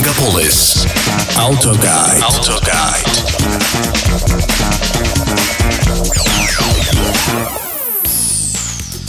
Megapolis. 0.00 0.86
Autoguide. 1.36 2.22
Autoguide. 2.22 3.04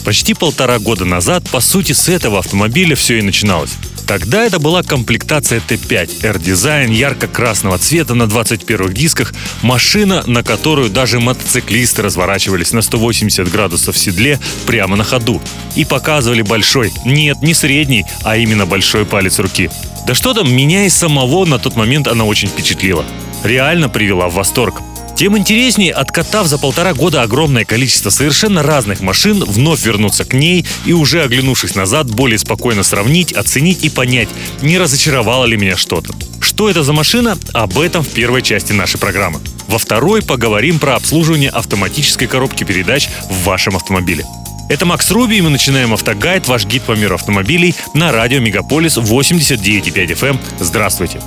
Почти 0.04 0.34
полтора 0.34 0.80
года 0.80 1.06
назад, 1.06 1.50
по 1.50 1.62
сути, 1.62 1.94
с 1.94 2.10
этого 2.10 2.40
автомобиля 2.40 2.98
все 2.98 3.20
и 3.20 3.22
начиналось. 3.22 3.72
Тогда 4.06 4.44
это 4.44 4.60
была 4.60 4.84
комплектация 4.84 5.62
Т5, 5.66 6.26
R-дизайн 6.26 6.92
ярко-красного 6.92 7.78
цвета 7.78 8.14
на 8.14 8.28
21 8.28 8.94
дисках, 8.94 9.34
машина, 9.62 10.24
на 10.28 10.44
которую 10.44 10.90
даже 10.90 11.22
мотоциклисты 11.22 12.02
разворачивались 12.02 12.74
на 12.74 12.82
180 12.82 13.50
градусов 13.50 13.96
в 13.96 13.98
седле 13.98 14.38
прямо 14.68 14.98
на 14.98 15.06
ходу 15.06 15.42
и 15.78 15.86
показывали 15.86 16.42
большой, 16.42 16.92
нет, 17.06 17.38
не 17.42 17.54
средний, 17.54 18.04
а 18.24 18.36
именно 18.36 18.66
большой 18.66 19.06
палец 19.06 19.40
руки. 19.40 19.70
Да 20.06 20.14
что 20.14 20.34
там, 20.34 20.52
меня 20.52 20.86
и 20.86 20.90
самого 20.90 21.46
на 21.46 21.60
тот 21.60 21.76
момент 21.76 22.08
она 22.08 22.26
очень 22.26 22.48
впечатлила. 22.48 23.06
Реально 23.44 23.90
привела 23.90 24.28
в 24.30 24.34
восторг. 24.34 24.82
Тем 25.16 25.38
интереснее, 25.38 25.94
откатав 25.94 26.48
за 26.48 26.58
полтора 26.58 26.94
года 26.94 27.22
огромное 27.22 27.64
количество 27.64 28.10
совершенно 28.10 28.64
разных 28.64 29.02
машин, 29.02 29.44
вновь 29.44 29.84
вернуться 29.84 30.26
к 30.26 30.34
ней 30.34 30.66
и 30.86 30.94
уже 30.94 31.22
оглянувшись 31.22 31.76
назад, 31.76 32.10
более 32.10 32.40
спокойно 32.40 32.82
сравнить, 32.82 33.32
оценить 33.34 33.84
и 33.84 33.90
понять, 33.90 34.30
не 34.62 34.80
разочаровало 34.80 35.46
ли 35.46 35.58
меня 35.58 35.78
что-то. 35.78 36.14
Что 36.40 36.70
это 36.70 36.82
за 36.82 36.94
машина? 36.94 37.38
Об 37.54 37.78
этом 37.78 38.04
в 38.04 38.10
первой 38.10 38.42
части 38.42 38.74
нашей 38.74 39.00
программы. 39.00 39.40
Во 39.68 39.78
второй 39.78 40.24
поговорим 40.24 40.80
про 40.80 40.96
обслуживание 40.96 41.52
автоматической 41.52 42.28
коробки 42.28 42.64
передач 42.64 43.08
в 43.30 43.44
вашем 43.44 43.76
автомобиле. 43.76 44.26
Это 44.72 44.86
Макс 44.86 45.12
Руби, 45.12 45.36
и 45.36 45.42
мы 45.42 45.50
начинаем 45.50 45.94
автогайд, 45.94 46.48
ваш 46.48 46.64
гид 46.64 46.84
по 46.84 46.94
миру 46.94 47.16
автомобилей 47.16 47.76
на 47.94 48.14
радио 48.14 48.40
Мегаполис 48.40 48.96
89,5 48.96 49.84
FM. 49.94 50.30
Эм. 50.30 50.40
Здравствуйте! 50.62 51.20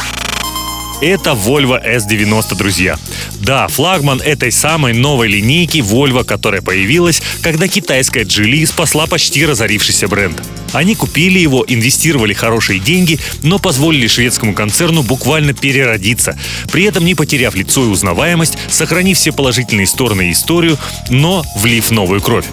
Это 1.03 1.33
Volvo 1.33 1.79
S90, 1.79 2.57
друзья. 2.57 2.99
Да, 3.41 3.69
флагман 3.69 4.23
этой 4.23 4.51
самой 4.51 4.95
новой 4.95 5.29
линейки 5.29 5.81
Volvo, 5.81 6.25
которая 6.25 6.63
появилась, 6.63 7.21
когда 7.43 7.69
китайская 7.69 8.25
Geely 8.25 8.65
спасла 8.67 9.07
почти 9.07 9.45
разорившийся 9.45 10.09
бренд. 10.09 10.43
Они 10.73 10.95
купили 10.95 11.39
его, 11.39 11.67
инвестировали 11.69 12.33
хорошие 12.33 12.81
деньги, 12.81 13.21
но 13.43 13.59
позволили 13.59 14.07
шведскому 14.07 14.55
концерну 14.55 15.03
буквально 15.03 15.53
переродиться, 15.53 16.39
при 16.73 16.85
этом 16.85 17.05
не 17.05 17.15
потеряв 17.15 17.55
лицо 17.55 17.85
и 17.85 17.89
узнаваемость, 17.89 18.57
сохранив 18.71 19.19
все 19.19 19.33
положительные 19.33 19.87
стороны 19.87 20.31
и 20.31 20.33
историю, 20.33 20.79
но 21.11 21.45
влив 21.57 21.91
новую 21.91 22.23
кровь. 22.23 22.47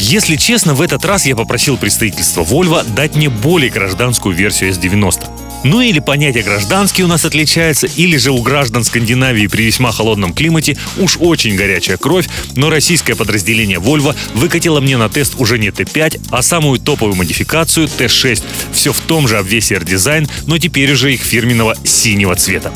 Если 0.00 0.36
честно, 0.36 0.74
в 0.74 0.80
этот 0.80 1.04
раз 1.04 1.26
я 1.26 1.34
попросил 1.34 1.76
представительство 1.76 2.42
Volvo 2.42 2.84
дать 2.94 3.16
мне 3.16 3.28
более 3.28 3.70
гражданскую 3.70 4.34
версию 4.34 4.70
S90. 4.70 5.28
Ну 5.64 5.80
или 5.80 5.98
понятие 5.98 6.44
гражданский 6.44 7.02
у 7.02 7.08
нас 7.08 7.24
отличается, 7.24 7.88
или 7.88 8.16
же 8.16 8.30
у 8.30 8.40
граждан 8.40 8.84
Скандинавии 8.84 9.48
при 9.48 9.64
весьма 9.64 9.90
холодном 9.90 10.32
климате 10.32 10.78
уж 10.98 11.16
очень 11.18 11.56
горячая 11.56 11.96
кровь, 11.96 12.28
но 12.54 12.70
российское 12.70 13.16
подразделение 13.16 13.78
Volvo 13.78 14.14
выкатило 14.34 14.80
мне 14.80 14.96
на 14.96 15.08
тест 15.08 15.34
уже 15.38 15.58
не 15.58 15.68
Т5, 15.68 16.28
а 16.30 16.42
самую 16.42 16.78
топовую 16.78 17.16
модификацию 17.16 17.88
Т6. 17.88 18.44
Все 18.72 18.92
в 18.92 19.00
том 19.00 19.26
же 19.26 19.36
обвесе 19.36 19.74
R-дизайн, 19.74 20.28
но 20.46 20.58
теперь 20.58 20.92
уже 20.92 21.12
их 21.12 21.22
фирменного 21.22 21.76
синего 21.84 22.36
цвета. 22.36 22.72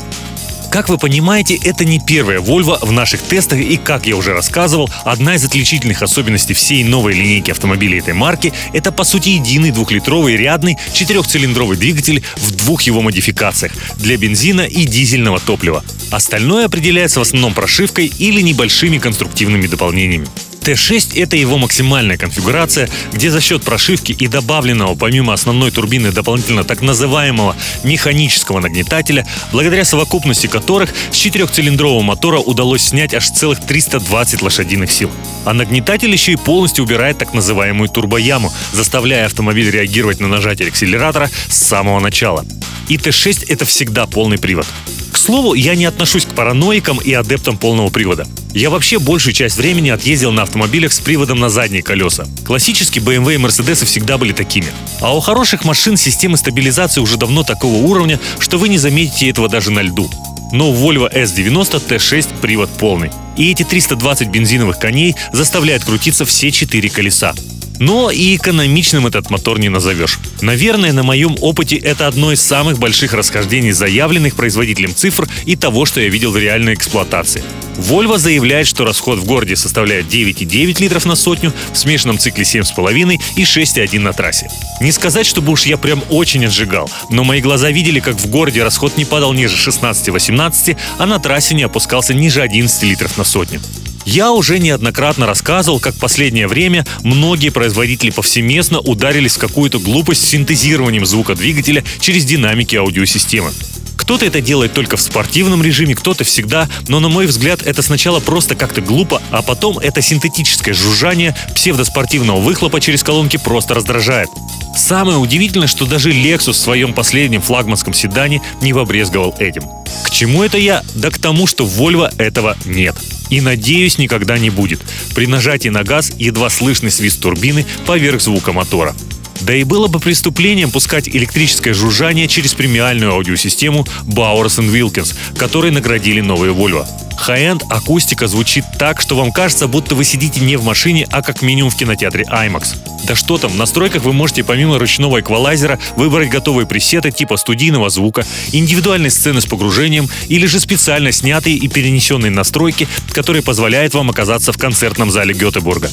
Как 0.73 0.89
вы 0.89 0.97
понимаете, 0.97 1.53
это 1.53 1.85
не 1.85 1.99
первая 1.99 2.39
Volvo 2.39 2.83
в 2.83 2.91
наших 2.91 3.21
тестах 3.21 3.59
и, 3.59 3.77
как 3.77 4.07
я 4.07 4.17
уже 4.17 4.33
рассказывал, 4.33 4.89
одна 5.05 5.35
из 5.35 5.45
отличительных 5.45 6.01
особенностей 6.01 6.55
всей 6.55 6.83
новой 6.83 7.13
линейки 7.13 7.51
автомобилей 7.51 7.99
этой 7.99 8.15
марки– 8.15 8.51
это 8.73 8.91
по 8.91 9.03
сути 9.03 9.29
единый 9.29 9.69
двухлитровый 9.69 10.35
рядный 10.35 10.75
четырехцилиндровый 10.91 11.77
двигатель 11.77 12.23
в 12.37 12.55
двух 12.55 12.81
его 12.81 13.03
модификациях– 13.03 13.73
для 13.97 14.17
бензина 14.17 14.61
и 14.61 14.85
дизельного 14.85 15.39
топлива. 15.39 15.83
Остальное 16.09 16.65
определяется 16.65 17.19
в 17.19 17.21
основном 17.21 17.53
прошивкой 17.53 18.07
или 18.07 18.41
небольшими 18.41 18.97
конструктивными 18.97 19.67
дополнениями. 19.67 20.27
Т6— 20.63 21.11
это 21.21 21.35
его 21.35 21.57
максимальная 21.57 22.17
конфигурация, 22.17 22.89
где 23.11 23.29
за 23.29 23.41
счет 23.41 23.63
прошивки 23.63 24.13
и 24.13 24.27
добавленного 24.27 24.95
помимо 24.95 25.33
основной 25.33 25.71
турбины 25.71 26.11
дополнительно 26.13 26.63
так 26.63 26.81
называемого 26.81 27.57
механического 27.83 28.61
нагнетателя, 28.61 29.27
благодаря 29.51 29.83
совокупности 29.83 30.47
которых 30.47 30.93
с 31.11 31.17
четырехцилиндрового 31.17 32.01
мотора 32.01 32.39
удалось 32.39 32.83
снять 32.83 33.13
аж 33.13 33.29
целых 33.29 33.59
320 33.65 34.41
лошадиных 34.41 34.89
сил. 34.89 35.11
А 35.43 35.53
нагнетатель 35.53 36.11
еще 36.11 36.31
и 36.31 36.37
полностью 36.37 36.85
убирает 36.85 37.17
так 37.17 37.33
называемую 37.33 37.89
турбояму, 37.89 38.53
заставляя 38.71 39.25
автомобиль 39.25 39.69
реагировать 39.69 40.21
на 40.21 40.29
нажатие 40.29 40.69
акселератора 40.69 41.29
с 41.49 41.57
самого 41.57 41.99
начала. 41.99 42.45
И 42.87 42.95
Т6— 42.95 43.45
это 43.49 43.65
всегда 43.65 44.07
полный 44.07 44.37
привод. 44.37 44.67
К 45.11 45.17
слову, 45.17 45.55
я 45.55 45.75
не 45.75 45.85
отношусь 45.85 46.25
к 46.25 46.33
параноикам 46.33 46.99
и 46.99 47.11
адептам 47.13 47.57
полного 47.57 47.89
привода. 47.89 48.25
Я 48.53 48.69
вообще 48.69 48.99
большую 48.99 49.33
часть 49.33 49.57
времени 49.57 49.89
отъездил 49.89 50.31
на 50.31 50.43
автомобилях 50.43 50.93
с 50.93 50.99
приводом 50.99 51.39
на 51.39 51.49
задние 51.49 51.81
колеса. 51.81 52.25
Классически 52.45 52.99
BMW 52.99 53.35
и 53.35 53.37
Mercedes 53.37 53.83
всегда 53.83 54.19
были 54.19 54.31
такими. 54.31 54.67
А 55.01 55.15
у 55.15 55.19
хороших 55.19 55.65
машин 55.65 55.97
системы 55.97 56.37
стабилизации 56.37 57.01
уже 57.01 57.17
давно 57.17 57.43
такого 57.43 57.77
уровня, 57.77 58.19
что 58.37 58.59
вы 58.59 58.69
не 58.69 58.77
заметите 58.77 59.29
этого 59.29 59.49
даже 59.49 59.71
на 59.71 59.81
льду. 59.81 60.07
Но 60.51 60.69
у 60.69 60.75
Volvo 60.75 61.11
S90 61.11 61.87
T6 61.87 62.41
привод 62.41 62.69
полный. 62.77 63.09
И 63.37 63.51
эти 63.51 63.63
320 63.63 64.27
бензиновых 64.27 64.77
коней 64.77 65.15
заставляют 65.31 65.83
крутиться 65.83 66.23
все 66.23 66.51
четыре 66.51 66.89
колеса. 66.89 67.33
Но 67.79 68.11
и 68.11 68.35
экономичным 68.35 69.07
этот 69.07 69.29
мотор 69.29 69.59
не 69.59 69.69
назовешь. 69.69 70.19
Наверное, 70.41 70.93
на 70.93 71.03
моем 71.03 71.35
опыте 71.41 71.77
это 71.77 72.07
одно 72.07 72.31
из 72.31 72.41
самых 72.41 72.79
больших 72.79 73.13
расхождений 73.13 73.71
заявленных 73.71 74.35
производителем 74.35 74.95
цифр 74.95 75.27
и 75.45 75.55
того, 75.55 75.85
что 75.85 75.99
я 75.99 76.09
видел 76.09 76.31
в 76.31 76.37
реальной 76.37 76.73
эксплуатации. 76.73 77.43
Volvo 77.77 78.17
заявляет, 78.17 78.67
что 78.67 78.85
расход 78.85 79.19
в 79.19 79.25
городе 79.25 79.55
составляет 79.55 80.05
9,9 80.05 80.79
литров 80.79 81.05
на 81.05 81.15
сотню, 81.15 81.51
в 81.71 81.77
смешанном 81.77 82.19
цикле 82.19 82.43
7,5 82.43 83.19
и 83.35 83.43
6,1 83.43 83.99
на 83.99 84.13
трассе. 84.13 84.47
Не 84.79 84.91
сказать, 84.91 85.25
чтобы 85.25 85.51
уж 85.51 85.65
я 85.65 85.77
прям 85.77 86.03
очень 86.09 86.45
отжигал, 86.45 86.89
но 87.09 87.23
мои 87.23 87.41
глаза 87.41 87.71
видели, 87.71 87.99
как 87.99 88.15
в 88.15 88.29
городе 88.29 88.63
расход 88.63 88.97
не 88.97 89.05
падал 89.05 89.33
ниже 89.33 89.55
16-18, 89.55 90.77
а 90.99 91.05
на 91.05 91.19
трассе 91.19 91.55
не 91.55 91.63
опускался 91.63 92.13
ниже 92.13 92.41
11 92.41 92.83
литров 92.83 93.17
на 93.17 93.23
сотню. 93.23 93.59
Я 94.05 94.31
уже 94.31 94.59
неоднократно 94.59 95.25
рассказывал, 95.25 95.79
как 95.79 95.95
в 95.95 95.99
последнее 95.99 96.47
время 96.47 96.85
многие 97.03 97.49
производители 97.49 98.09
повсеместно 98.09 98.79
ударились 98.79 99.35
в 99.35 99.39
какую-то 99.39 99.79
глупость 99.79 100.21
с 100.21 100.29
синтезированием 100.29 101.05
звука 101.05 101.35
двигателя 101.35 101.83
через 101.99 102.25
динамики 102.25 102.75
аудиосистемы. 102.75 103.51
Кто-то 103.95 104.25
это 104.25 104.41
делает 104.41 104.73
только 104.73 104.97
в 104.97 105.01
спортивном 105.01 105.63
режиме, 105.63 105.95
кто-то 105.95 106.25
всегда, 106.25 106.67
но 106.89 106.99
на 106.99 107.07
мой 107.07 107.25
взгляд 107.25 107.61
это 107.63 107.81
сначала 107.81 108.19
просто 108.19 108.53
как-то 108.53 108.81
глупо, 108.81 109.21
а 109.31 109.41
потом 109.41 109.79
это 109.79 110.01
синтетическое 110.01 110.73
жужжание 110.73 111.33
псевдоспортивного 111.55 112.41
выхлопа 112.41 112.81
через 112.81 113.01
колонки 113.01 113.37
просто 113.37 113.75
раздражает. 113.75 114.27
Самое 114.75 115.17
удивительное, 115.17 115.67
что 115.67 115.85
даже 115.85 116.11
Lexus 116.11 116.51
в 116.51 116.57
своем 116.57 116.93
последнем 116.93 117.41
флагманском 117.41 117.93
седане 117.93 118.41
не 118.61 118.73
побрезговал 118.73 119.33
этим. 119.39 119.63
К 120.03 120.09
чему 120.09 120.43
это 120.43 120.57
я? 120.57 120.83
Да 120.95 121.09
к 121.09 121.17
тому, 121.17 121.47
что 121.47 121.63
Volvo 121.63 122.13
этого 122.17 122.57
нет. 122.65 122.95
И, 123.33 123.41
надеюсь, 123.41 123.97
никогда 123.97 124.37
не 124.37 124.51
будет. 124.51 124.79
При 125.15 125.25
нажатии 125.25 125.69
на 125.69 125.83
газ 125.83 126.11
едва 126.19 126.51
слышный 126.51 126.91
свист 126.91 127.19
турбины 127.19 127.65
поверх 127.87 128.21
звука 128.21 128.53
мотора. 128.53 128.95
Да 129.41 129.55
и 129.55 129.63
было 129.63 129.87
бы 129.87 129.99
преступлением 129.99 130.69
пускать 130.69 131.09
электрическое 131.09 131.73
жужжание 131.73 132.27
через 132.27 132.53
премиальную 132.53 133.11
аудиосистему 133.11 133.87
Bowers 134.03 134.59
Wilkins, 134.59 135.15
которой 135.35 135.71
наградили 135.71 136.21
новые 136.21 136.53
Volvo. 136.53 136.85
High-end 137.27 137.63
акустика 137.69 138.27
звучит 138.27 138.65
так, 138.77 138.99
что 138.99 139.15
вам 139.15 139.31
кажется, 139.31 139.69
будто 139.69 139.95
вы 139.95 140.03
сидите 140.03 140.41
не 140.41 140.57
в 140.57 140.63
машине, 140.63 141.07
а 141.09 141.21
как 141.21 141.41
минимум 141.41 141.71
в 141.71 141.77
кинотеатре 141.77 142.25
IMAX. 142.25 142.75
Да 143.07 143.15
что 143.15 143.37
там, 143.37 143.51
в 143.51 143.55
настройках 143.55 144.03
вы 144.03 144.11
можете 144.11 144.43
помимо 144.43 144.77
ручного 144.77 145.21
эквалайзера 145.21 145.79
выбрать 145.95 146.29
готовые 146.29 146.67
пресеты 146.67 147.11
типа 147.11 147.37
студийного 147.37 147.89
звука, 147.89 148.25
индивидуальные 148.51 149.09
сцены 149.09 149.39
с 149.39 149.45
погружением 149.45 150.09
или 150.27 150.45
же 150.45 150.59
специально 150.59 151.11
снятые 151.13 151.55
и 151.55 151.67
перенесенные 151.69 152.31
настройки, 152.31 152.87
которые 153.13 153.41
позволяют 153.41 153.93
вам 153.93 154.09
оказаться 154.09 154.51
в 154.51 154.57
концертном 154.57 155.09
зале 155.09 155.33
Гетеборга. 155.33 155.89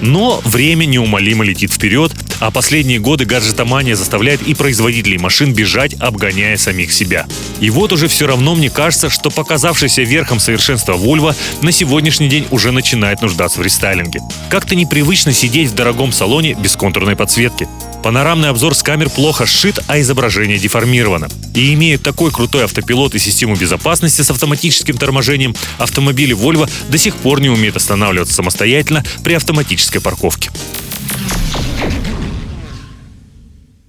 Но 0.00 0.40
время 0.44 0.84
неумолимо 0.84 1.44
летит 1.44 1.72
вперед, 1.72 2.12
а 2.42 2.50
последние 2.50 2.98
годы 2.98 3.24
гаджетомания 3.24 3.94
заставляет 3.94 4.42
и 4.42 4.54
производителей 4.54 5.16
машин 5.16 5.54
бежать, 5.54 5.94
обгоняя 6.00 6.56
самих 6.56 6.92
себя. 6.92 7.28
И 7.60 7.70
вот 7.70 7.92
уже 7.92 8.08
все 8.08 8.26
равно 8.26 8.56
мне 8.56 8.68
кажется, 8.68 9.10
что 9.10 9.30
показавшийся 9.30 10.02
верхом 10.02 10.40
совершенства 10.40 10.94
Volvo 10.94 11.36
на 11.62 11.70
сегодняшний 11.70 12.28
день 12.28 12.48
уже 12.50 12.72
начинает 12.72 13.22
нуждаться 13.22 13.60
в 13.60 13.62
рестайлинге. 13.62 14.18
Как-то 14.50 14.74
непривычно 14.74 15.32
сидеть 15.32 15.70
в 15.70 15.76
дорогом 15.76 16.10
салоне 16.10 16.54
без 16.54 16.74
контурной 16.74 17.14
подсветки. 17.14 17.68
Панорамный 18.02 18.48
обзор 18.48 18.74
с 18.74 18.82
камер 18.82 19.10
плохо 19.10 19.46
сшит, 19.46 19.78
а 19.86 20.00
изображение 20.00 20.58
деформировано. 20.58 21.28
И 21.54 21.72
имея 21.74 21.96
такой 21.96 22.32
крутой 22.32 22.64
автопилот 22.64 23.14
и 23.14 23.20
систему 23.20 23.54
безопасности 23.54 24.22
с 24.22 24.30
автоматическим 24.30 24.98
торможением, 24.98 25.54
автомобили 25.78 26.36
Volvo 26.36 26.68
до 26.88 26.98
сих 26.98 27.14
пор 27.14 27.40
не 27.40 27.50
умеют 27.50 27.76
останавливаться 27.76 28.34
самостоятельно 28.34 29.04
при 29.22 29.34
автоматической 29.34 30.00
парковке. 30.00 30.50